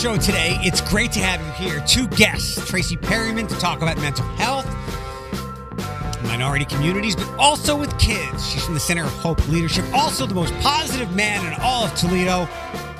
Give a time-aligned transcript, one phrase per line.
[0.00, 0.56] show today.
[0.62, 1.84] It's great to have you here.
[1.86, 4.64] Two guests, Tracy Perryman to talk about mental health,
[6.22, 8.48] minority communities, but also with kids.
[8.48, 9.84] She's from the Center of Hope Leadership.
[9.92, 12.48] Also, the most positive man in all of Toledo.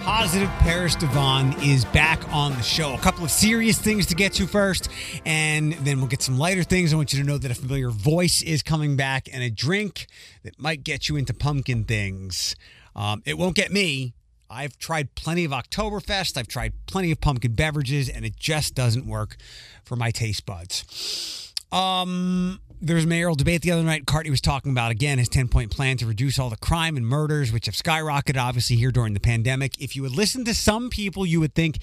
[0.02, 2.92] Positive Paris Devon is back on the show.
[2.92, 4.91] A couple of serious things to get to first,
[5.24, 6.92] and then we'll get some lighter things.
[6.92, 10.06] I want you to know that a familiar voice is coming back and a drink
[10.42, 12.56] that might get you into pumpkin things.
[12.95, 14.12] Um, it won't get me.
[14.50, 16.36] I've tried plenty of Oktoberfest.
[16.36, 19.36] I've tried plenty of pumpkin beverages, and it just doesn't work
[19.84, 21.54] for my taste buds.
[21.70, 24.06] Um, there was a mayoral debate the other night.
[24.06, 27.06] Carty was talking about again his 10 point plan to reduce all the crime and
[27.06, 29.80] murders, which have skyrocketed obviously here during the pandemic.
[29.80, 31.78] If you would listen to some people, you would think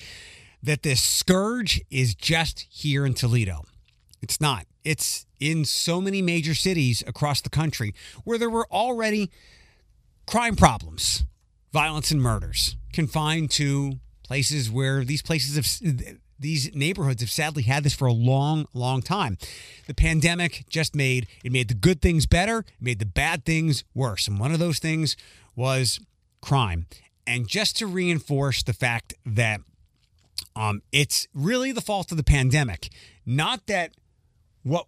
[0.61, 3.63] that this scourge is just here in Toledo.
[4.21, 4.65] It's not.
[4.83, 7.93] It's in so many major cities across the country
[8.25, 9.31] where there were already
[10.25, 11.23] crime problems
[11.77, 17.83] violence and murders confined to places where these places have these neighborhoods have sadly had
[17.83, 19.37] this for a long long time.
[19.85, 23.83] The pandemic just made it made the good things better it made the bad things
[23.93, 24.27] worse.
[24.27, 25.15] And one of those things
[25.55, 25.99] was
[26.41, 26.87] crime.
[27.27, 29.61] And just to reinforce the fact that
[30.55, 32.89] um, it's really the fault of the pandemic.
[33.23, 33.91] Not that
[34.63, 34.87] what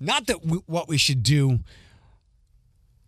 [0.00, 1.58] not that we, what we should do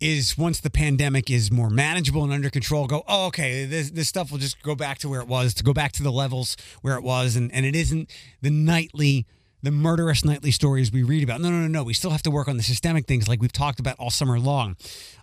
[0.01, 4.09] is once the pandemic is more manageable and under control, go, oh, okay, this, this
[4.09, 6.57] stuff will just go back to where it was, to go back to the levels
[6.81, 7.35] where it was.
[7.35, 8.09] And, and it isn't
[8.41, 9.27] the nightly,
[9.61, 11.39] the murderous nightly stories we read about.
[11.39, 11.83] No, no, no, no.
[11.83, 14.39] We still have to work on the systemic things like we've talked about all summer
[14.39, 14.75] long.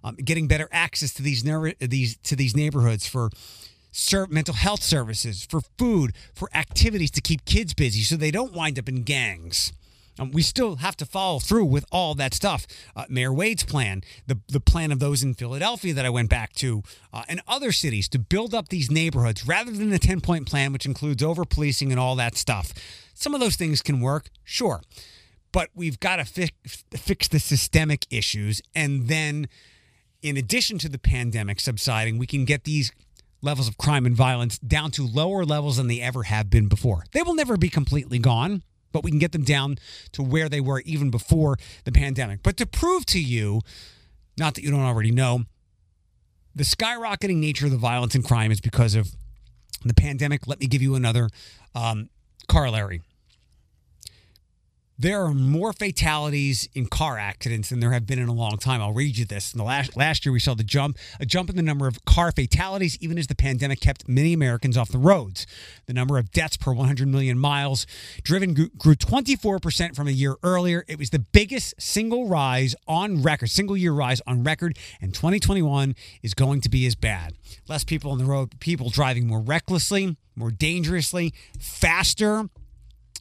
[0.04, 1.42] Um, getting better access to these,
[1.80, 3.30] these, to these neighborhoods for
[4.30, 8.78] mental health services, for food, for activities to keep kids busy so they don't wind
[8.78, 9.72] up in gangs.
[10.18, 12.66] Um, we still have to follow through with all that stuff.
[12.96, 16.52] Uh, Mayor Wade's plan, the, the plan of those in Philadelphia that I went back
[16.54, 20.48] to, uh, and other cities to build up these neighborhoods rather than the 10 point
[20.48, 22.72] plan, which includes over policing and all that stuff.
[23.14, 24.82] Some of those things can work, sure.
[25.52, 26.50] But we've got to fi-
[26.96, 28.60] fix the systemic issues.
[28.74, 29.48] And then,
[30.22, 32.92] in addition to the pandemic subsiding, we can get these
[33.40, 37.04] levels of crime and violence down to lower levels than they ever have been before.
[37.12, 38.62] They will never be completely gone
[38.92, 39.78] but we can get them down
[40.12, 42.42] to where they were even before the pandemic.
[42.42, 43.60] But to prove to you,
[44.36, 45.44] not that you don't already know,
[46.54, 49.14] the skyrocketing nature of the violence and crime is because of
[49.84, 50.46] the pandemic.
[50.46, 51.28] Let me give you another
[51.74, 52.10] um,
[52.48, 53.02] corollary
[55.00, 58.82] there are more fatalities in car accidents than there have been in a long time.
[58.82, 59.52] I'll read you this.
[59.52, 62.04] In the last last year, we saw the jump a jump in the number of
[62.04, 65.46] car fatalities, even as the pandemic kept many Americans off the roads.
[65.86, 67.86] The number of deaths per 100 million miles
[68.22, 70.84] driven grew 24 percent from a year earlier.
[70.88, 75.94] It was the biggest single rise on record, single year rise on record, and 2021
[76.22, 77.34] is going to be as bad.
[77.68, 82.48] Less people on the road, people driving more recklessly, more dangerously, faster,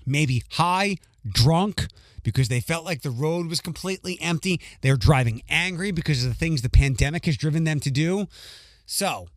[0.08, 0.98] maybe high
[1.32, 1.88] drunk
[2.24, 4.60] because they felt like the road was completely empty.
[4.82, 8.28] They're driving angry because of the things the pandemic has driven them to do.
[8.86, 9.28] So,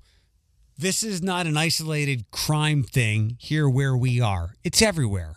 [0.77, 5.35] this is not an isolated crime thing here where we are, it's everywhere.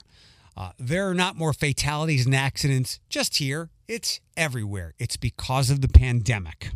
[0.56, 4.94] Uh, there are not more fatalities and accidents just here, it's everywhere.
[5.00, 6.72] It's because of the pandemic.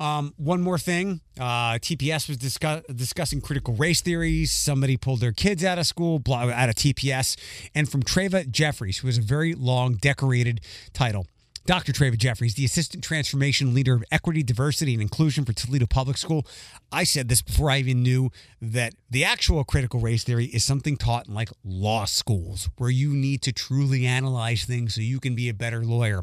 [0.00, 4.52] Um, one more thing uh, TPS was discuss- discussing critical race theories.
[4.52, 7.36] Somebody pulled their kids out of school, out of TPS.
[7.74, 10.60] And from Treva Jeffries, who has a very long, decorated
[10.92, 11.26] title.
[11.68, 11.92] Dr.
[11.92, 16.46] Treva Jeffries, the Assistant Transformation Leader of Equity, Diversity, and Inclusion for Toledo Public School.
[16.90, 18.30] I said this before I even knew
[18.62, 23.12] that the actual critical race theory is something taught in like law schools where you
[23.12, 26.22] need to truly analyze things so you can be a better lawyer.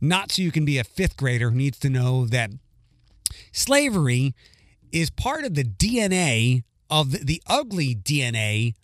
[0.00, 2.52] Not so you can be a fifth grader who needs to know that
[3.52, 4.34] slavery
[4.92, 8.74] is part of the DNA of the, the ugly DNA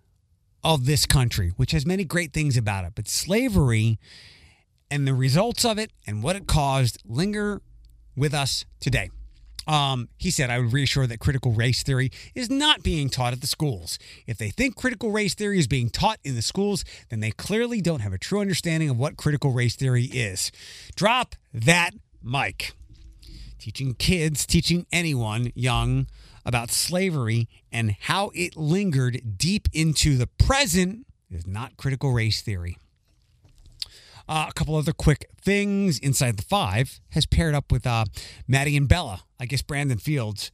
[0.64, 2.92] of this country, which has many great things about it.
[2.94, 3.98] But slavery
[4.90, 7.62] and the results of it and what it caused linger
[8.16, 9.10] with us today.
[9.66, 13.41] Um, he said, I would reassure that critical race theory is not being taught at
[13.41, 13.98] the schools.
[14.26, 17.80] If they think critical race theory is being taught in the schools, then they clearly
[17.80, 20.50] don't have a true understanding of what critical race theory is.
[20.97, 21.92] Drop that
[22.22, 22.72] mic
[23.62, 26.09] teaching kids, teaching anyone young
[26.44, 32.76] about slavery and how it lingered deep into the present is not critical race theory.
[34.28, 36.00] Uh, a couple other quick things.
[36.00, 38.04] Inside the Five has paired up with uh,
[38.48, 39.22] Maddie and Bella.
[39.38, 40.50] I guess Brandon Fields,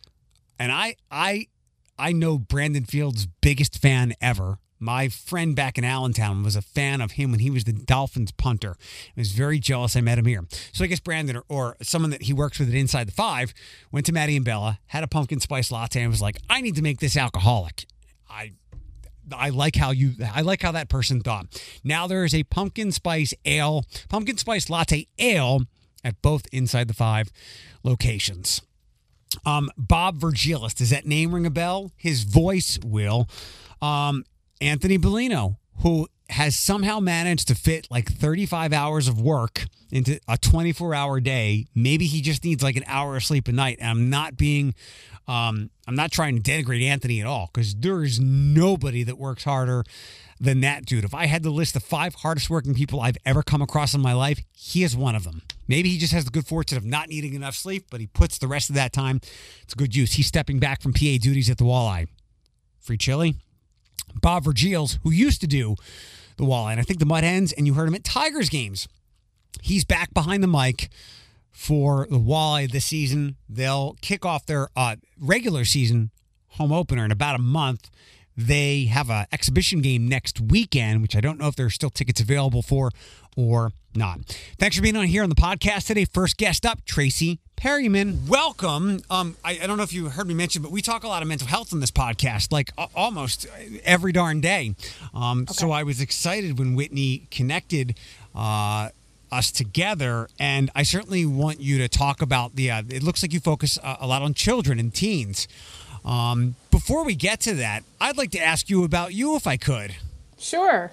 [0.58, 1.46] and I, I,
[1.99, 4.58] I know Brandon Fields' biggest fan ever.
[4.78, 8.32] My friend back in Allentown was a fan of him when he was the Dolphins
[8.32, 8.76] punter.
[9.16, 10.44] I was very jealous I met him here.
[10.72, 13.52] So I guess Brandon or, or someone that he works with at Inside the Five
[13.90, 16.76] went to Maddie and Bella, had a pumpkin spice latte, and was like, I need
[16.76, 17.86] to make this alcoholic.
[18.30, 18.52] I
[19.32, 21.46] I like how you I like how that person thought.
[21.84, 25.62] Now there is a pumpkin spice ale, pumpkin spice latte ale
[26.04, 27.30] at both inside the five
[27.82, 28.62] locations.
[29.44, 31.92] Um, Bob Vergiels, does that name ring a bell?
[31.96, 33.28] His voice will.
[33.82, 34.25] Um,
[34.60, 40.37] Anthony Bellino, who has somehow managed to fit like 35 hours of work into a
[40.37, 41.66] 24 hour day.
[41.75, 43.78] Maybe he just needs like an hour of sleep a night.
[43.81, 44.75] And I'm not being,
[45.26, 49.44] um, I'm not trying to denigrate Anthony at all because there is nobody that works
[49.44, 49.84] harder
[50.38, 51.04] than that dude.
[51.04, 54.00] If I had to list the five hardest working people I've ever come across in
[54.00, 55.43] my life, he is one of them.
[55.66, 58.38] Maybe he just has the good fortune of not needing enough sleep, but he puts
[58.38, 59.20] the rest of that time
[59.69, 60.12] to good use.
[60.12, 62.08] He's stepping back from PA duties at the Walleye.
[62.81, 63.37] Free chili.
[64.21, 65.77] Bob Vergiels, who used to do
[66.37, 68.89] the Walleye, and I think the Mud Hens, and you heard him at Tigers games.
[69.62, 70.89] He's back behind the mic
[71.50, 73.37] for the Walleye this season.
[73.49, 76.11] They'll kick off their uh, regular season
[76.50, 77.91] home opener in about a month.
[78.37, 81.91] They have an exhibition game next weekend, which I don't know if there are still
[81.91, 82.93] tickets available for
[83.37, 84.21] or not.
[84.59, 86.05] Thanks for being on here on the podcast today.
[86.05, 88.28] First guest up, Tracy Perryman.
[88.28, 89.02] Welcome.
[89.10, 91.22] Um, I, I, don't know if you heard me mention, but we talk a lot
[91.22, 93.49] of mental health on this podcast, like a- almost
[93.84, 94.76] every darn day.
[95.12, 95.55] Um, okay.
[95.55, 97.96] So I was excited when Whitney connected.
[98.34, 98.90] Uh,
[99.31, 100.26] us together.
[100.38, 102.70] And I certainly want you to talk about the.
[102.70, 105.46] Uh, it looks like you focus a, a lot on children and teens.
[106.02, 109.58] Um, before we get to that, I'd like to ask you about you if I
[109.58, 109.96] could.
[110.38, 110.93] Sure.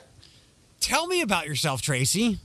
[0.81, 2.39] Tell me about yourself, Tracy.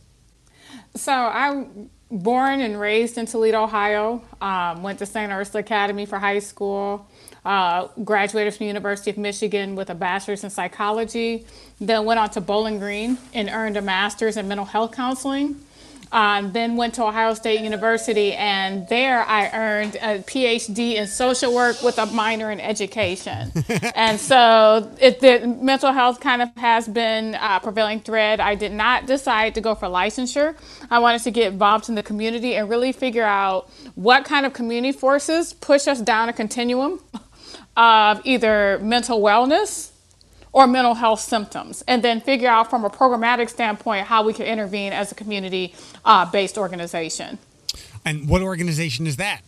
[0.94, 4.22] So I'm born and raised in Toledo, Ohio.
[4.40, 5.30] Um, went to St.
[5.32, 7.06] Ursula Academy for high school.
[7.44, 11.46] Uh, graduated from the University of Michigan with a bachelor's in psychology.
[11.80, 15.56] Then went on to Bowling Green and earned a master's in mental health counseling.
[16.12, 21.54] Um, then went to Ohio State University, and there I earned a PhD in social
[21.54, 23.52] work with a minor in education.
[23.94, 28.40] and so it, the mental health kind of has been a prevailing thread.
[28.40, 30.56] I did not decide to go for licensure.
[30.90, 34.52] I wanted to get involved in the community and really figure out what kind of
[34.52, 37.00] community forces push us down a continuum
[37.76, 39.90] of either mental wellness
[40.52, 44.46] or mental health symptoms, and then figure out from a programmatic standpoint how we can
[44.46, 45.74] intervene as a community
[46.04, 47.38] uh, based organization.
[48.04, 49.42] And what organization is that?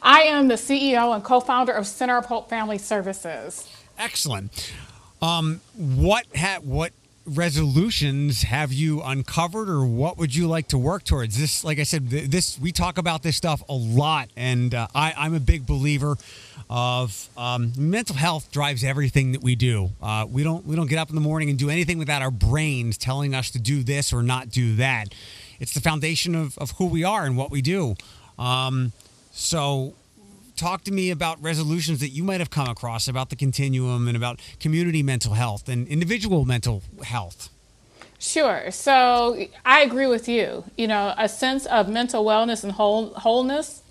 [0.00, 3.68] I am the CEO and co founder of Center of Hope Family Services.
[3.98, 4.72] Excellent.
[5.20, 6.92] Um, what ha- what
[7.24, 11.84] resolutions have you uncovered or what would you like to work towards this like i
[11.84, 15.64] said this we talk about this stuff a lot and uh, I, i'm a big
[15.64, 16.16] believer
[16.74, 20.98] of um, mental health drives everything that we do uh, we don't we don't get
[20.98, 24.10] up in the morning and do anything without our brains telling us to do this
[24.10, 25.14] or not do that
[25.60, 27.94] it's the foundation of, of who we are and what we do
[28.38, 28.90] um,
[29.32, 29.94] so
[30.56, 34.16] talk to me about resolutions that you might have come across about the continuum and
[34.16, 37.50] about community mental health and individual mental health.
[38.18, 38.70] Sure.
[38.70, 40.64] So I agree with you.
[40.76, 43.81] You know, a sense of mental wellness and whole, wholeness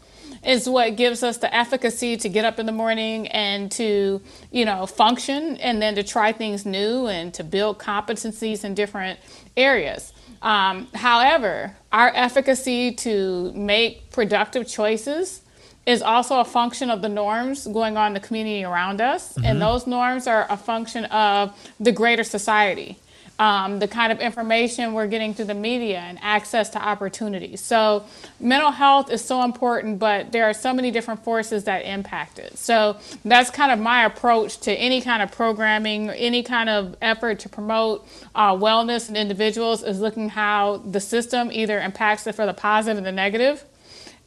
[0.46, 4.22] is what gives us the efficacy to get up in the morning and to,
[4.52, 9.20] you know, function and then to try things new and to build competencies in different
[9.56, 10.14] areas.
[10.42, 15.42] Um, however, our efficacy to make productive choices
[15.86, 19.34] is also a function of the norms going on in the community around us.
[19.34, 19.46] Mm-hmm.
[19.46, 22.98] And those norms are a function of the greater society.
[23.42, 27.60] Um, the kind of information we're getting through the media and access to opportunities.
[27.60, 28.06] So,
[28.40, 32.60] mental health is so important, but there are so many different forces that impact it.
[32.60, 37.40] So, that's kind of my approach to any kind of programming, any kind of effort
[37.40, 42.46] to promote uh, wellness in individuals is looking how the system either impacts it for
[42.46, 43.66] the positive and the negative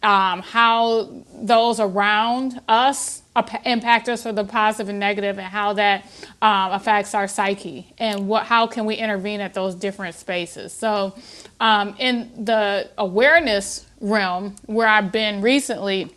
[0.05, 3.23] um, how those around us
[3.65, 6.07] impact us for the positive and negative and how that
[6.41, 10.73] um, affects our psyche and what how can we intervene at those different spaces.
[10.73, 11.15] So
[11.61, 16.15] um, in the awareness realm where i've been recently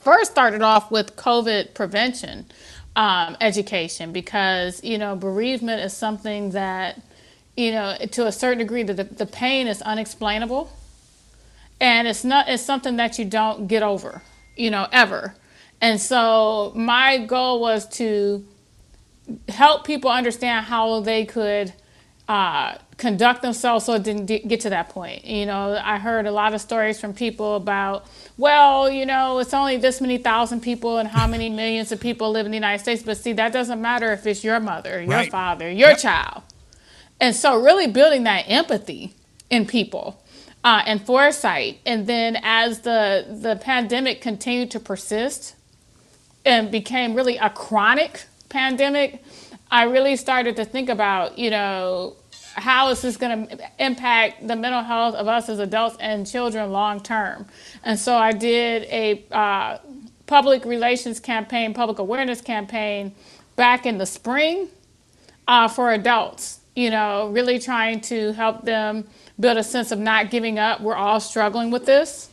[0.00, 2.46] first started off with covid prevention
[2.94, 7.00] um, education because you know bereavement is something that
[7.56, 10.70] you know to a certain degree the, the pain is unexplainable
[11.80, 14.22] and it's not it's something that you don't get over
[14.56, 15.34] you know ever
[15.82, 18.46] and so my goal was to
[19.48, 21.72] help people understand how they could
[22.28, 25.24] uh, conduct themselves so it didn't get to that point.
[25.24, 28.06] You know, I heard a lot of stories from people about,
[28.38, 32.30] well, you know, it's only this many thousand people and how many millions of people
[32.30, 33.02] live in the United States.
[33.02, 35.30] But see, that doesn't matter if it's your mother, your right.
[35.32, 35.98] father, your yep.
[35.98, 36.42] child.
[37.20, 39.14] And so, really building that empathy
[39.50, 40.22] in people
[40.62, 41.80] uh, and foresight.
[41.84, 45.56] And then as the the pandemic continued to persist
[46.44, 49.22] and became really a chronic pandemic,
[49.70, 52.16] I really started to think about, you know,
[52.54, 56.70] how is this going to impact the mental health of us as adults and children
[56.70, 57.46] long term?
[57.82, 59.78] And so I did a uh,
[60.26, 63.14] public relations campaign, public awareness campaign
[63.56, 64.68] back in the spring
[65.48, 69.08] uh, for adults, you know, really trying to help them
[69.40, 70.80] build a sense of not giving up.
[70.80, 72.28] We're all struggling with this.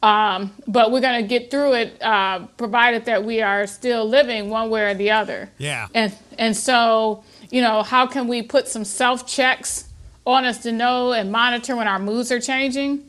[0.00, 4.48] Um, but we're going to get through it, uh, provided that we are still living
[4.48, 5.50] one way or the other.
[5.58, 5.88] Yeah.
[5.92, 9.88] And and so you know, how can we put some self checks
[10.26, 13.04] on us to know and monitor when our moods are changing?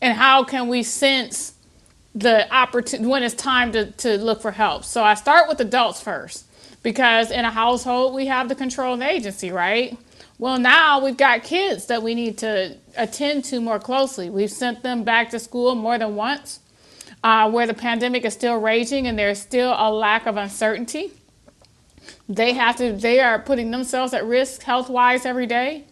[0.00, 1.54] And how can we sense
[2.14, 4.84] the opportunity when it's time to, to look for help?
[4.84, 6.46] So I start with adults first
[6.82, 9.96] because in a household we have the control and agency, right?
[10.42, 14.28] Well, now we've got kids that we need to attend to more closely.
[14.28, 16.58] We've sent them back to school more than once,
[17.22, 21.12] uh, where the pandemic is still raging and there's still a lack of uncertainty.
[22.28, 22.92] They have to.
[22.92, 25.84] They are putting themselves at risk health wise every day.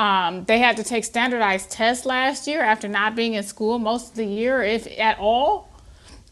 [0.00, 4.10] Um, they had to take standardized tests last year after not being in school most
[4.10, 5.68] of the year, if at all.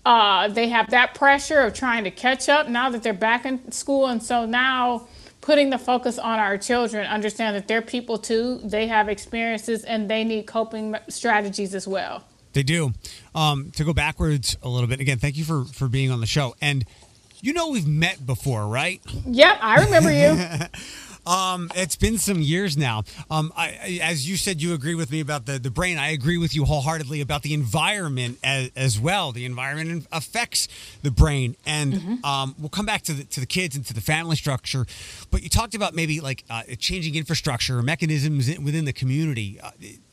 [0.04, 3.70] Uh, they have that pressure of trying to catch up now that they're back in
[3.70, 5.06] school, and so now
[5.40, 8.60] putting the focus on our children, understand that they're people too.
[8.62, 12.24] They have experiences and they need coping strategies as well.
[12.52, 12.92] They do.
[13.34, 16.26] Um, to go backwards a little bit again, thank you for for being on the
[16.26, 16.54] show.
[16.60, 16.84] And
[17.40, 19.00] you know we've met before, right?
[19.26, 20.68] Yep, I remember you.
[21.30, 23.04] Um, it's been some years now.
[23.30, 25.96] Um, I, as you said, you agree with me about the, the brain.
[25.96, 29.30] I agree with you wholeheartedly about the environment as, as well.
[29.30, 30.66] The environment affects
[31.02, 32.24] the brain, and mm-hmm.
[32.24, 34.86] um, we'll come back to the to the kids and to the family structure.
[35.30, 39.60] But you talked about maybe like uh, changing infrastructure or mechanisms within the community.
[39.60, 39.70] Uh,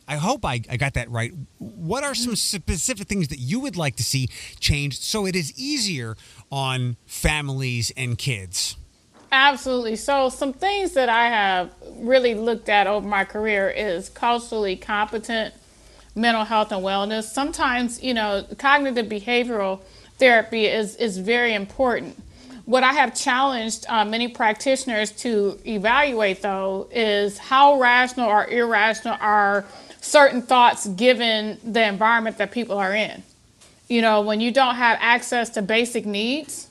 [0.07, 1.33] I hope I, I got that right.
[1.57, 4.27] What are some specific things that you would like to see
[4.59, 6.15] changed so it is easier
[6.51, 8.77] on families and kids?
[9.31, 9.96] Absolutely.
[9.96, 15.53] So, some things that I have really looked at over my career is culturally competent
[16.15, 17.24] mental health and wellness.
[17.24, 19.81] Sometimes, you know, cognitive behavioral
[20.17, 22.22] therapy is, is very important.
[22.65, 29.17] What I have challenged uh, many practitioners to evaluate, though, is how rational or irrational
[29.22, 29.65] are
[30.01, 33.24] certain thoughts given the environment that people are in.
[33.88, 36.66] You know, when you don't have access to basic needs,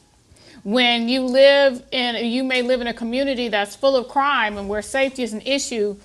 [0.67, 4.69] when you live in, you may live in a community that's full of crime and
[4.69, 5.97] where safety is an issue,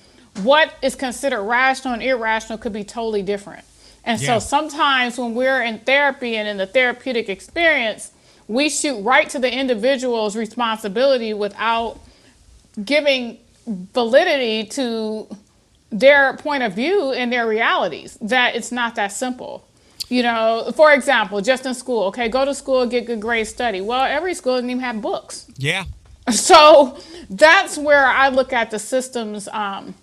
[0.44, 3.66] what is considered rational and irrational could be totally different.
[4.06, 4.38] And yeah.
[4.38, 8.12] so sometimes when we're in therapy and in the therapeutic experience,
[8.48, 12.00] we shoot right to the individual's responsibility without
[12.86, 15.28] giving validity to
[15.90, 19.68] their point of view and their realities that it's not that simple.
[20.12, 23.80] You know, for example, just in school, okay, go to school, get good grades, study.
[23.80, 25.48] Well, every school doesn't even have books.
[25.58, 25.86] Yeah.
[26.32, 26.98] So
[27.30, 29.96] that's where I look at the systems, um,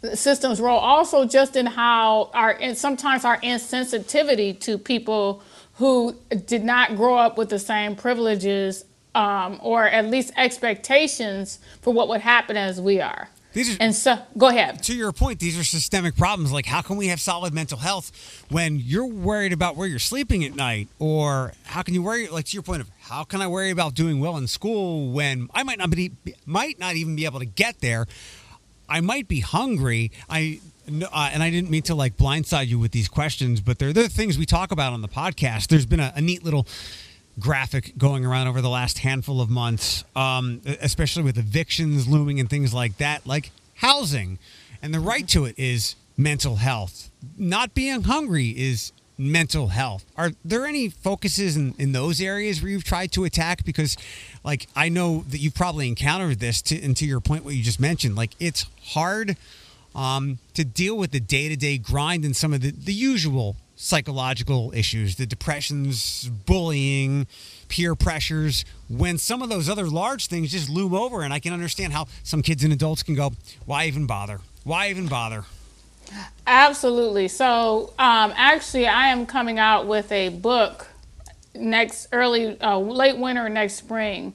[0.00, 0.78] the systems role.
[0.78, 5.42] Also, just in how our and sometimes our insensitivity to people
[5.74, 6.16] who
[6.46, 12.08] did not grow up with the same privileges um, or at least expectations for what
[12.08, 13.28] would happen as we are.
[13.52, 14.82] These are, and so, go ahead.
[14.84, 16.52] To your point, these are systemic problems.
[16.52, 20.44] Like, how can we have solid mental health when you're worried about where you're sleeping
[20.44, 20.88] at night?
[20.98, 23.94] Or how can you worry, like, to your point of how can I worry about
[23.94, 26.12] doing well in school when I might not be,
[26.46, 28.06] might not even be able to get there?
[28.88, 30.12] I might be hungry.
[30.28, 33.92] I, uh, and I didn't mean to like blindside you with these questions, but they're
[33.92, 35.68] the things we talk about on the podcast.
[35.68, 36.66] There's been a, a neat little
[37.38, 42.50] graphic going around over the last handful of months, um, especially with evictions looming and
[42.50, 44.38] things like that, like housing.
[44.82, 47.10] And the right to it is mental health.
[47.38, 50.04] Not being hungry is mental health.
[50.16, 53.64] Are there any focuses in, in those areas where you've tried to attack?
[53.64, 53.96] Because,
[54.44, 57.62] like, I know that you've probably encountered this, to, and to your point, what you
[57.62, 59.36] just mentioned, like, it's hard
[59.94, 63.56] um, to deal with the day to day grind and some of the, the usual
[63.82, 67.26] psychological issues, the depressions, bullying,
[67.68, 71.22] peer pressures, when some of those other large things just loom over.
[71.22, 73.32] And I can understand how some kids and adults can go,
[73.66, 74.38] why even bother?
[74.62, 75.44] Why even bother?
[76.46, 77.26] Absolutely.
[77.26, 80.86] So, um, actually, I am coming out with a book
[81.54, 84.32] next early, uh, late winter, next spring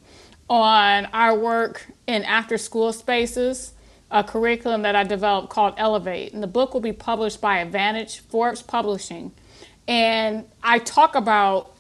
[0.50, 3.72] on our work in after school spaces
[4.10, 6.34] a curriculum that I developed called Elevate.
[6.34, 9.32] And the book will be published by Advantage Forbes Publishing.
[9.88, 11.76] And I talk about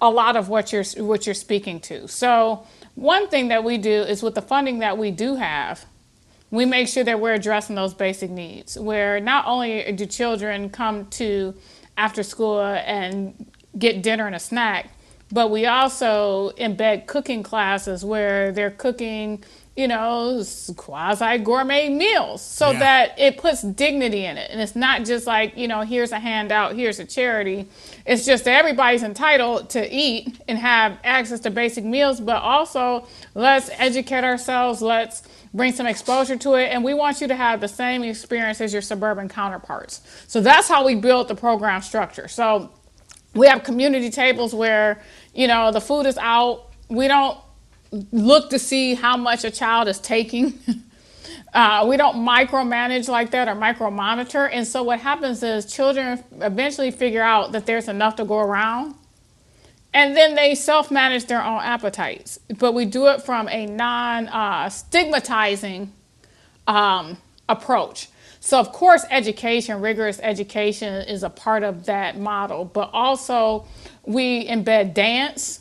[0.00, 2.06] a lot of what you're what you're speaking to.
[2.06, 5.84] So one thing that we do is with the funding that we do have,
[6.50, 8.78] we make sure that we're addressing those basic needs.
[8.78, 11.54] Where not only do children come to
[11.96, 13.46] after school and
[13.78, 14.90] get dinner and a snack,
[15.32, 19.42] but we also embed cooking classes where they're cooking
[19.76, 20.42] you know,
[20.76, 22.78] quasi gourmet meals so yeah.
[22.78, 24.50] that it puts dignity in it.
[24.50, 27.66] And it's not just like, you know, here's a handout, here's a charity.
[28.06, 33.06] It's just that everybody's entitled to eat and have access to basic meals, but also
[33.34, 36.72] let's educate ourselves, let's bring some exposure to it.
[36.72, 40.00] And we want you to have the same experience as your suburban counterparts.
[40.26, 42.28] So that's how we build the program structure.
[42.28, 42.72] So
[43.34, 45.02] we have community tables where,
[45.34, 46.70] you know, the food is out.
[46.88, 47.38] We don't
[48.12, 50.58] look to see how much a child is taking.
[51.56, 54.46] Uh, we don't micromanage like that or micromonitor.
[54.52, 58.94] And so what happens is children eventually figure out that there's enough to go around.
[59.94, 62.38] And then they self manage their own appetites.
[62.58, 65.90] But we do it from a non uh, stigmatizing
[66.66, 67.16] um,
[67.48, 68.10] approach.
[68.40, 72.66] So, of course, education, rigorous education, is a part of that model.
[72.66, 73.66] But also,
[74.04, 75.60] we embed dance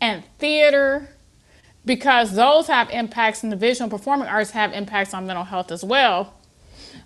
[0.00, 1.08] and theater
[1.88, 5.72] because those have impacts and the visual and performing arts have impacts on mental health
[5.72, 6.34] as well.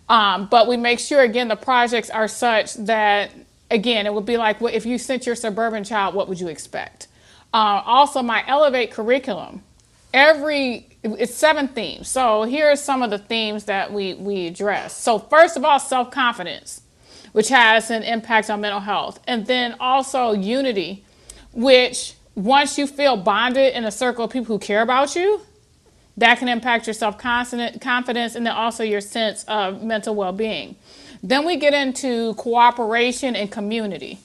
[0.09, 3.31] Um, but we make sure, again, the projects are such that,
[3.71, 6.49] again, it would be like well, if you sent your suburban child, what would you
[6.49, 7.07] expect?
[7.55, 9.63] Uh, also, my Elevate curriculum,
[10.13, 12.09] every it's seven themes.
[12.09, 14.97] So here are some of the themes that we, we address.
[14.97, 16.83] So first of all, self-confidence,
[17.33, 19.21] which has an impact on mental health.
[19.27, 21.05] And then also unity,
[21.53, 25.41] which once you feel bonded in a circle of people who care about you,
[26.17, 30.77] that can impact your self confidence and then also your sense of mental well being.
[31.23, 34.19] Then we get into cooperation and community.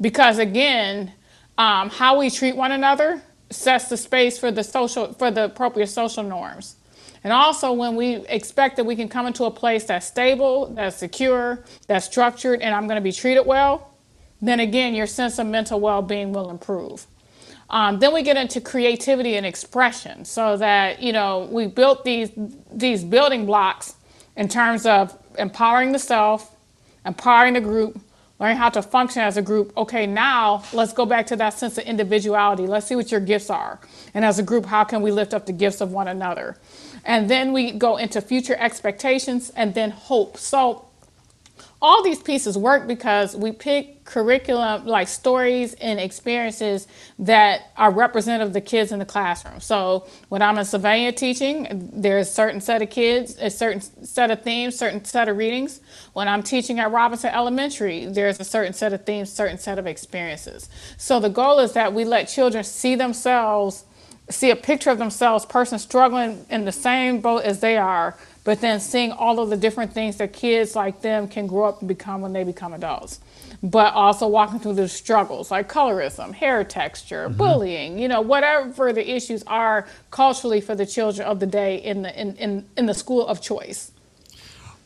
[0.00, 1.12] Because again,
[1.56, 5.86] um, how we treat one another sets the space for the social for the appropriate
[5.86, 6.76] social norms.
[7.24, 10.96] And also when we expect that we can come into a place that's stable, that's
[10.96, 13.94] secure, that's structured, and I'm going to be treated well,
[14.40, 17.06] then again your sense of mental well-being will improve.
[17.72, 22.30] Um, then we get into creativity and expression so that, you know, we built these,
[22.70, 23.96] these building blocks
[24.36, 26.54] in terms of empowering the self,
[27.06, 27.98] empowering the group,
[28.38, 29.72] learning how to function as a group.
[29.76, 32.66] Okay, now let's go back to that sense of individuality.
[32.66, 33.80] Let's see what your gifts are.
[34.12, 36.58] And as a group, how can we lift up the gifts of one another?
[37.06, 40.36] And then we go into future expectations and then hope.
[40.36, 40.84] So
[41.82, 46.86] all these pieces work because we pick curriculum like stories and experiences
[47.18, 49.58] that are representative of the kids in the classroom.
[49.58, 54.30] So when I'm in Sylvania teaching, there's a certain set of kids, a certain set
[54.30, 55.80] of themes, certain set of readings.
[56.12, 59.88] When I'm teaching at Robinson Elementary, there's a certain set of themes, certain set of
[59.88, 60.68] experiences.
[60.98, 63.84] So the goal is that we let children see themselves,
[64.30, 68.60] see a picture of themselves, person struggling in the same boat as they are, but
[68.60, 71.88] then seeing all of the different things that kids like them can grow up and
[71.88, 73.20] become when they become adults.
[73.62, 77.36] But also walking through the struggles like colorism, hair texture, mm-hmm.
[77.36, 82.02] bullying, you know, whatever the issues are culturally for the children of the day in
[82.02, 83.92] the in, in, in the school of choice.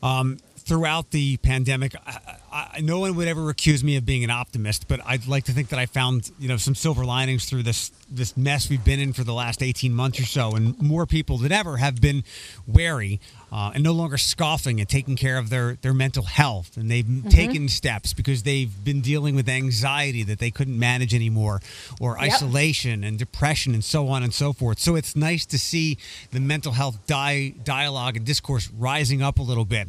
[0.02, 4.30] Um, throughout the pandemic, I, I, no one would ever accuse me of being an
[4.30, 7.64] optimist, but I'd like to think that I found you know some silver linings through
[7.64, 11.04] this this mess we've been in for the last eighteen months or so, and more
[11.04, 12.24] people than ever have been
[12.66, 13.20] wary
[13.52, 17.04] uh, and no longer scoffing and taking care of their their mental health, and they've
[17.04, 17.28] mm-hmm.
[17.28, 21.60] taken steps because they've been dealing with anxiety that they couldn't manage anymore,
[22.00, 22.32] or yep.
[22.32, 24.78] isolation and depression and so on and so forth.
[24.78, 25.98] So it's nice to see
[26.32, 29.88] the mental health di- dialogue and discourse rising up a little bit.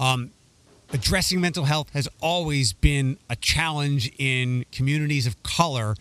[0.00, 0.30] Um,
[0.92, 5.94] addressing mental health has always been a challenge in communities of color.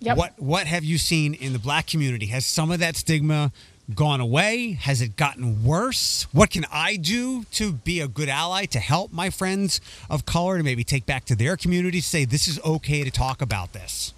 [0.00, 0.16] Yep.
[0.16, 2.26] What what have you seen in the black community?
[2.26, 3.52] Has some of that stigma
[3.94, 4.72] gone away?
[4.72, 6.26] Has it gotten worse?
[6.32, 10.58] What can I do to be a good ally to help my friends of color
[10.58, 14.14] to maybe take back to their communities, say this is okay to talk about this?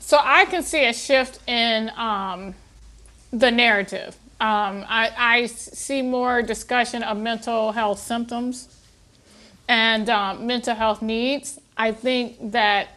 [0.00, 2.54] So I can see a shift in um,
[3.32, 4.16] the narrative.
[4.38, 8.68] Um, I, I, see more discussion of mental health symptoms
[9.68, 11.58] and um, mental health needs.
[11.76, 12.88] I think that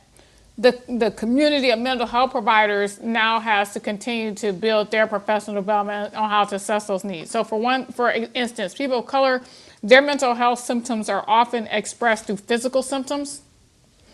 [0.57, 5.55] the, the community of mental health providers now has to continue to build their professional
[5.55, 7.31] development on how to assess those needs.
[7.31, 9.41] So, for one, for instance, people of color,
[9.81, 13.41] their mental health symptoms are often expressed through physical symptoms.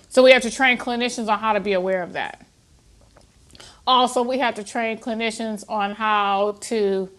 [0.09, 2.45] So, we have to train clinicians on how to be aware of that.
[3.87, 7.09] Also, we have to train clinicians on how to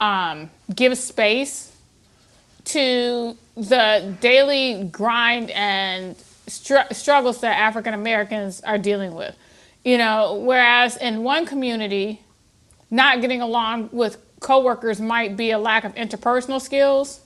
[0.00, 1.76] um, give space
[2.68, 9.36] to the daily grind and str- struggles that African Americans are dealing with.
[9.84, 12.22] You know, whereas in one community,
[12.90, 17.20] not getting along with coworkers might be a lack of interpersonal skills.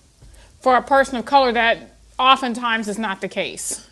[0.61, 3.87] For a person of color, that oftentimes is not the case.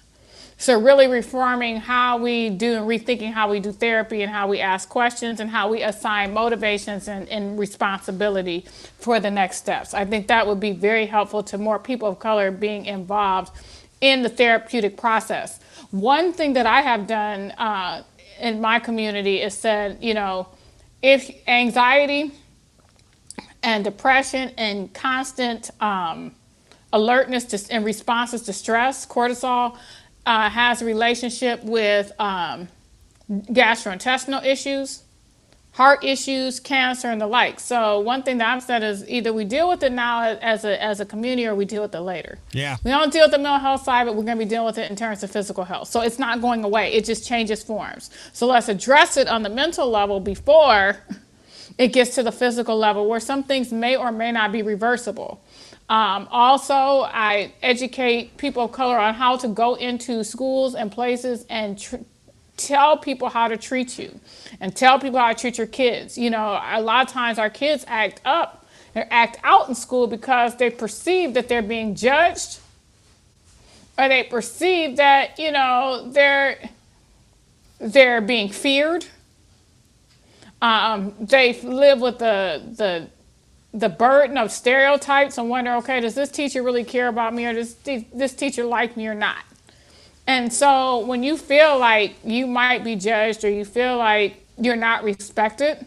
[0.60, 4.60] So really reforming how we do and rethinking how we do therapy and how we
[4.60, 8.66] ask questions and how we assign motivations and, and responsibility
[8.98, 9.94] for the next steps.
[9.94, 13.56] I think that would be very helpful to more people of color being involved
[14.02, 15.60] in the therapeutic process.
[15.92, 18.02] One thing that I have done uh,
[18.38, 20.46] in my community is said, you know,
[21.00, 22.32] if anxiety
[23.62, 26.32] and depression and constant um,
[26.92, 29.78] alertness to, and responses to stress, cortisol,
[30.26, 32.68] uh, has a relationship with um,
[33.30, 35.02] gastrointestinal issues,
[35.72, 37.60] heart issues, cancer, and the like.
[37.60, 40.82] So one thing that I've said is either we deal with it now as a,
[40.82, 42.38] as a community or we deal with it later.
[42.52, 42.76] Yeah.
[42.84, 44.78] We don't deal with the mental health side, but we're going to be dealing with
[44.78, 45.88] it in terms of physical health.
[45.88, 46.92] So it's not going away.
[46.92, 48.10] It just changes forms.
[48.32, 50.96] So let's address it on the mental level before
[51.78, 55.40] it gets to the physical level where some things may or may not be reversible.
[55.90, 61.44] Um, also, I educate people of color on how to go into schools and places
[61.50, 61.96] and tr-
[62.56, 64.20] tell people how to treat you
[64.60, 66.16] and tell people how to treat your kids.
[66.16, 70.06] You know, a lot of times our kids act up or act out in school
[70.06, 72.60] because they perceive that they're being judged
[73.98, 76.70] or they perceive that, you know, they're
[77.80, 79.06] they're being feared.
[80.62, 83.08] Um, they live with the the
[83.72, 87.52] the burden of stereotypes and wonder, okay, does this teacher really care about me or
[87.52, 89.44] does this teacher like me or not?
[90.26, 94.76] And so when you feel like you might be judged or you feel like you're
[94.76, 95.86] not respected,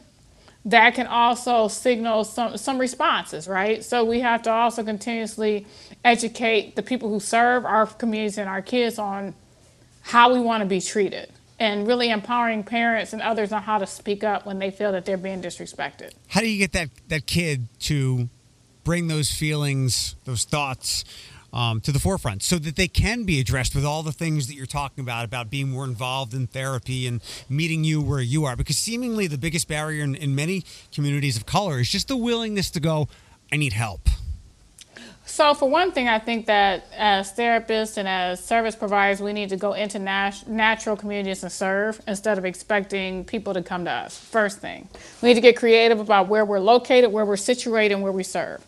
[0.65, 3.83] that can also signal some, some responses, right?
[3.83, 5.67] So we have to also continuously
[6.05, 9.35] educate the people who serve our communities and our kids on
[10.01, 11.29] how we want to be treated
[11.63, 15.05] and really empowering parents and others on how to speak up when they feel that
[15.05, 16.11] they're being disrespected.
[16.27, 18.27] How do you get that, that kid to
[18.83, 21.05] bring those feelings, those thoughts
[21.53, 24.55] um, to the forefront so that they can be addressed with all the things that
[24.55, 28.57] you're talking about, about being more involved in therapy and meeting you where you are?
[28.57, 32.69] Because seemingly the biggest barrier in, in many communities of color is just the willingness
[32.71, 33.07] to go,
[33.53, 34.09] I need help.
[35.25, 39.49] So, for one thing, I think that as therapists and as service providers, we need
[39.49, 43.91] to go into nat- natural communities and serve instead of expecting people to come to
[43.91, 44.17] us.
[44.17, 44.89] First thing,
[45.21, 48.23] we need to get creative about where we're located, where we're situated, and where we
[48.23, 48.65] serve.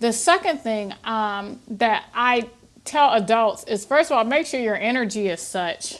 [0.00, 2.48] The second thing um, that I
[2.84, 5.98] tell adults is first of all, make sure your energy is such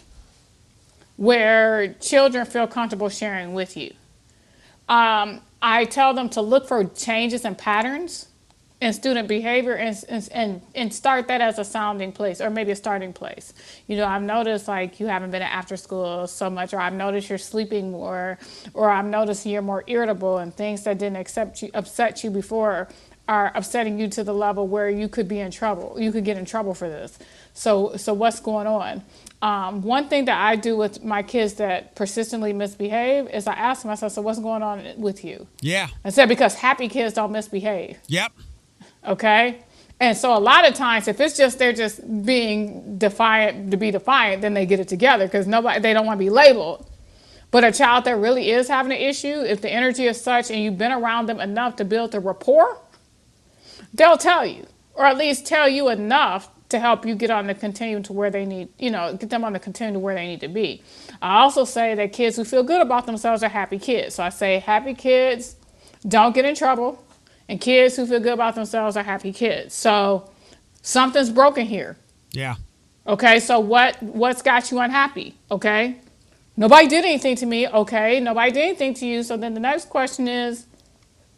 [1.17, 3.93] where children feel comfortable sharing with you.
[4.89, 8.28] Um, I tell them to look for changes and patterns
[8.81, 12.77] in student behavior and, and, and start that as a sounding place or maybe a
[12.77, 13.53] starting place.
[13.89, 17.29] You know, I've noticed like you haven't been after school so much, or I've noticed
[17.29, 18.39] you're sleeping more,
[18.75, 22.89] or I've noticed you're more irritable and things that didn't accept you, upset you before
[23.27, 25.97] are upsetting you to the level where you could be in trouble.
[25.99, 27.19] You could get in trouble for this.
[27.53, 29.03] So, so what's going on?
[29.43, 33.85] Um, one thing that I do with my kids that persistently misbehave is I ask
[33.85, 35.47] myself, so what's going on with you?
[35.61, 35.89] Yeah.
[36.05, 37.99] I said, because happy kids don't misbehave.
[38.07, 38.33] Yep.
[39.07, 39.63] Okay.
[40.01, 43.91] And so a lot of times, if it's just they're just being defiant to be
[43.91, 46.87] defiant, then they get it together because nobody they don't want to be labeled.
[47.51, 50.63] But a child that really is having an issue, if the energy is such and
[50.63, 52.79] you've been around them enough to build a rapport,
[53.95, 57.55] they'll tell you, or at least tell you enough to help you get on the
[57.55, 60.27] continuum to where they need, you know, get them on the continuum to where they
[60.27, 60.83] need to be.
[61.23, 64.17] I also say that kids who feel good about themselves are happy kids.
[64.17, 65.57] So I say happy kids
[66.07, 67.03] don't get in trouble
[67.49, 69.75] and kids who feel good about themselves are happy kids.
[69.75, 70.31] So
[70.83, 71.97] something's broken here.
[72.33, 72.57] Yeah.
[73.07, 75.35] Okay, so what what's got you unhappy?
[75.51, 75.97] Okay.
[76.57, 77.69] Nobody did anything to me.
[77.69, 79.23] Okay, nobody did anything to you.
[79.23, 80.67] So then the next question is,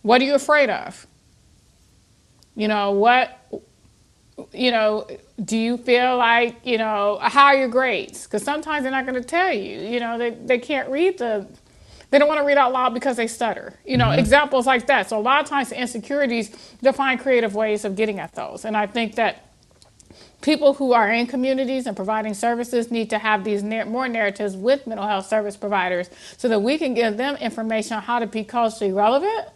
[0.03, 1.07] what are you afraid of?
[2.57, 3.39] You know, what
[4.53, 5.07] you know,
[5.45, 8.25] do you feel like, you know, how are your grades?
[8.25, 9.81] Because sometimes they're not going to tell you.
[9.81, 11.47] You know, they, they can't read the
[12.11, 13.75] they don't want to read out loud because they stutter.
[13.85, 14.19] You know, mm-hmm.
[14.19, 15.09] examples like that.
[15.09, 16.51] So a lot of times the insecurities
[16.83, 18.65] define creative ways of getting at those.
[18.65, 19.47] And I think that
[20.41, 24.87] people who are in communities and providing services need to have these more narratives with
[24.87, 28.43] mental health service providers so that we can give them information on how to be
[28.45, 29.49] culturally relevant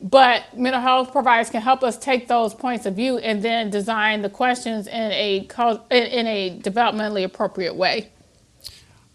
[0.00, 4.22] but mental health providers can help us take those points of view and then design
[4.22, 5.38] the questions in a
[5.90, 8.10] in a developmentally appropriate way.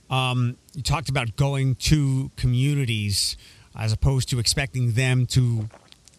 [0.10, 3.38] Um, you talked about going to communities
[3.76, 5.70] as opposed to expecting them to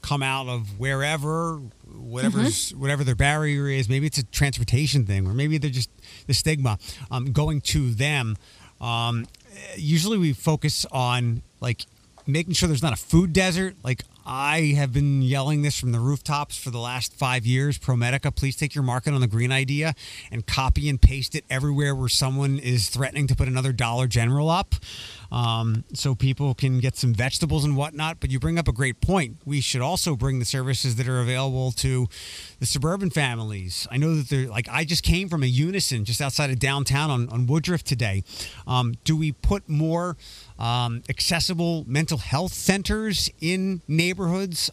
[0.03, 1.57] come out of wherever
[1.95, 2.81] whatever's mm-hmm.
[2.81, 5.89] whatever their barrier is maybe it's a transportation thing or maybe they're just
[6.27, 6.79] the stigma
[7.11, 8.37] um, going to them
[8.81, 9.27] um,
[9.77, 11.87] usually we focus on like
[12.27, 16.01] making sure there's not a food desert like I have been yelling this from the
[16.01, 17.79] rooftops for the last five years.
[17.79, 19.95] ProMedica, please take your market on the green idea
[20.33, 24.49] and copy and paste it everywhere where someone is threatening to put another Dollar General
[24.49, 24.77] up
[25.31, 28.19] um, so people can get some vegetables and whatnot.
[28.21, 29.37] But you bring up a great point.
[29.45, 32.09] We should also bring the services that are available to
[32.61, 33.87] the suburban families.
[33.91, 37.11] I know that they're like, I just came from a Unison just outside of downtown
[37.11, 38.25] on, on Woodruff today.
[38.67, 40.17] Um, do we put more
[40.59, 44.14] um, accessible mental health centers in neighborhoods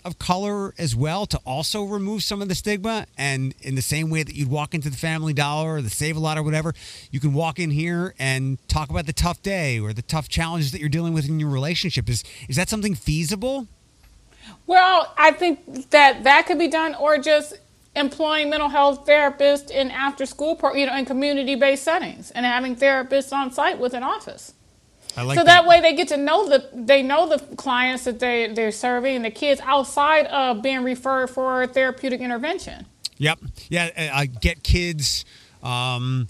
[0.04, 3.06] of color as well to also remove some of the stigma?
[3.17, 6.17] And in the same way that you'd walk into the Family Dollar or the Save
[6.17, 6.73] a Lot or whatever,
[7.12, 10.71] you can walk in here and talk about the tough day or the tough challenges
[10.71, 12.10] that you're dealing with in your relationship.
[12.10, 13.67] Is is that something feasible?
[14.67, 17.56] Well, I think that that could be done, or just
[17.95, 22.75] employing mental health therapists in after school, you know, in community based settings, and having
[22.75, 24.54] therapists on site with an office.
[25.17, 25.65] I like so that.
[25.67, 29.26] way they get to know the they know the clients that they they're serving and
[29.26, 32.86] the kids outside of being referred for therapeutic intervention.
[33.17, 33.39] Yep.
[33.69, 34.12] Yeah.
[34.13, 35.26] I get kids
[35.62, 36.28] um,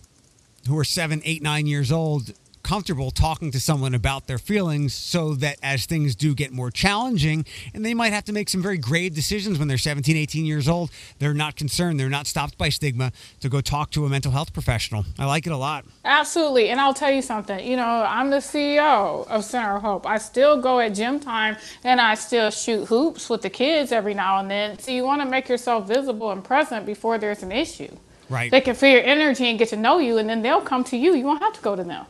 [0.67, 2.33] who are seven, eight, nine years old
[2.71, 7.45] comfortable talking to someone about their feelings so that as things do get more challenging
[7.73, 10.69] and they might have to make some very grave decisions when they're 17 18 years
[10.69, 14.31] old they're not concerned they're not stopped by stigma to go talk to a mental
[14.31, 18.05] health professional i like it a lot absolutely and i'll tell you something you know
[18.07, 22.15] i'm the ceo of center of hope i still go at gym time and i
[22.15, 25.49] still shoot hoops with the kids every now and then so you want to make
[25.49, 27.93] yourself visible and present before there's an issue
[28.29, 28.49] Right.
[28.49, 30.95] They can feel your energy and get to know you, and then they'll come to
[30.95, 31.13] you.
[31.15, 32.05] You won't have to go to them.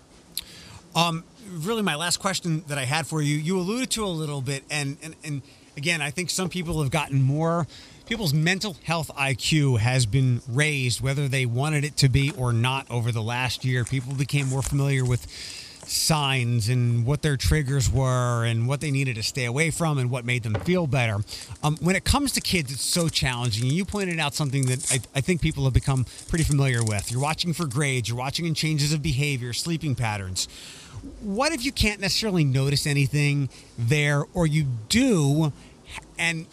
[0.96, 4.42] Um, really, my last question that I had for you, you alluded to a little
[4.42, 5.42] bit, and and, and
[5.78, 7.68] again, I think some people have gotten more.
[8.06, 12.90] People's mental health IQ has been raised, whether they wanted it to be or not,
[12.92, 13.86] over the last year.
[13.86, 15.28] People became more familiar with
[15.88, 20.10] signs and what their triggers were and what they needed to stay away from and
[20.10, 21.18] what made them feel better.
[21.64, 23.70] Um, when it comes to kids, it's so challenging.
[23.70, 27.12] You pointed out something that I, I think people have become pretty familiar with.
[27.12, 30.48] You're watching for grades, you're watching in changes of behavior, sleeping patterns
[31.22, 35.52] what if you can't necessarily notice anything there, or you do,
[36.18, 36.46] and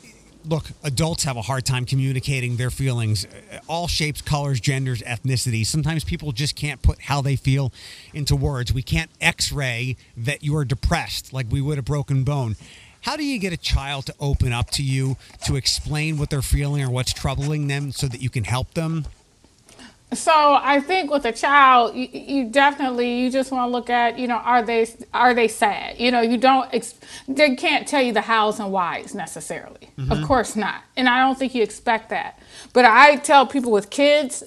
[0.49, 5.67] look, adults have a hard time communicating their feelings, uh, all shapes, colors, genders, ethnicities.
[5.67, 7.73] Sometimes people just can't put how they feel
[8.15, 8.73] into words.
[8.73, 12.57] We can't x ray that you are depressed like we would a broken bone.
[13.03, 16.43] How do you get a child to open up to you to explain what they're
[16.43, 19.07] feeling or what's troubling them so that you can help them?
[20.13, 24.19] So I think with a child, you, you, definitely you just want to look at
[24.19, 25.99] you know are they are they sad?
[25.99, 26.71] You know you don't
[27.29, 29.91] they can't tell you the hows and whys necessarily.
[29.99, 30.11] Mm-hmm.
[30.11, 32.39] Of course not, and I don't think you expect that.
[32.73, 34.43] But I tell people with kids,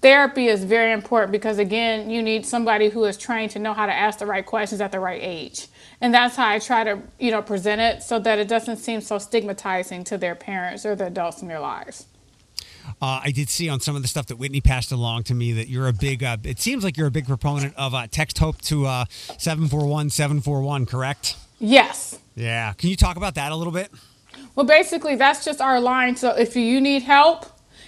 [0.00, 3.84] therapy is very important because again you need somebody who is trained to know how
[3.84, 5.66] to ask the right questions at the right age,
[6.00, 9.02] and that's how I try to you know present it so that it doesn't seem
[9.02, 12.06] so stigmatizing to their parents or the adults in their lives.
[13.00, 15.52] Uh, I did see on some of the stuff that Whitney passed along to me
[15.52, 16.22] that you're a big.
[16.22, 19.04] Uh, it seems like you're a big proponent of uh, text hope to uh,
[19.38, 20.86] seven four one seven four one.
[20.86, 21.36] Correct?
[21.58, 22.18] Yes.
[22.34, 22.72] Yeah.
[22.74, 23.90] Can you talk about that a little bit?
[24.54, 26.16] Well, basically, that's just our line.
[26.16, 27.46] So if you need help,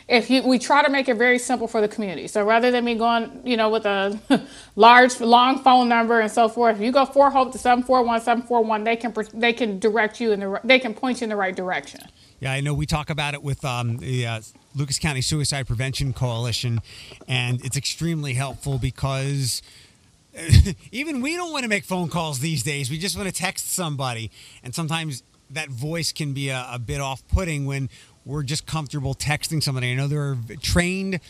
[0.09, 2.27] if you, we try to make it very simple for the community.
[2.27, 4.21] So rather than me going, you know, with a
[4.77, 8.85] large, long phone number and so forth, if you go for hope to 741 741,
[8.85, 11.57] they can they can direct you in the they can point you in the right
[11.57, 12.01] direction.
[12.41, 14.41] Yeah, I know we talk about it with um, the uh,
[14.75, 16.81] Lucas County Suicide Prevention Coalition,
[17.29, 19.63] and it's extremely helpful because
[20.93, 22.91] even we don't want to make phone calls these days.
[22.91, 24.31] We just want to text somebody,
[24.63, 27.89] and sometimes that voice can be a, a bit off-putting when
[28.25, 29.93] we're just comfortable texting somebody.
[29.93, 31.21] I know there are trained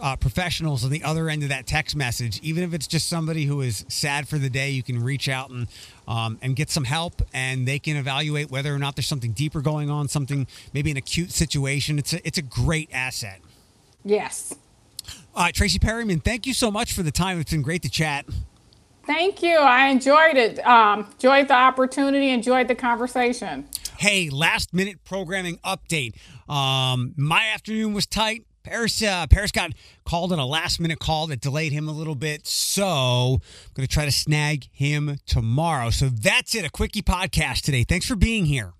[0.00, 3.44] uh, professionals on the other end of that text message, even if it's just somebody
[3.44, 5.68] who is sad for the day, you can reach out and
[6.08, 9.60] um, and get some help, and they can evaluate whether or not there's something deeper
[9.60, 11.98] going on, something maybe an acute situation.
[11.98, 13.40] It's a it's a great asset.
[14.04, 14.54] Yes.
[15.34, 17.38] Uh, Tracy Perryman, thank you so much for the time.
[17.40, 18.24] It's been great to chat.
[19.04, 19.56] Thank you.
[19.56, 20.66] I enjoyed it.
[20.66, 22.30] Um, enjoyed the opportunity.
[22.30, 23.68] Enjoyed the conversation.
[23.98, 26.14] Hey, last minute programming update.
[26.48, 28.45] Um, my afternoon was tight.
[28.66, 29.70] Paris, uh, Paris got
[30.04, 32.48] called on a last minute call that delayed him a little bit.
[32.48, 35.90] So I'm going to try to snag him tomorrow.
[35.90, 36.64] So that's it.
[36.64, 37.84] A quickie podcast today.
[37.84, 38.72] Thanks for being here.